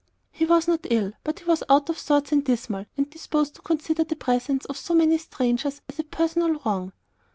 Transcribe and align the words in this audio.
He 0.31 0.45
was 0.47 0.67
not 0.67 0.87
ill, 0.89 1.11
but 1.23 1.37
he 1.37 1.45
was 1.45 1.61
out 1.69 1.87
of 1.87 1.99
sorts 1.99 2.31
and 2.31 2.43
dismal, 2.43 2.87
and 2.97 3.07
disposed 3.07 3.53
to 3.53 3.61
consider 3.61 4.03
the 4.03 4.15
presence 4.15 4.65
of 4.65 4.75
so 4.77 4.95
many 4.95 5.19
strangers 5.19 5.81
as 5.87 5.99
a 5.99 6.03
personal 6.03 6.59
wrong. 6.65 6.93